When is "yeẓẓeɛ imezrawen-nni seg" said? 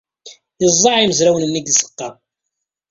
0.61-1.77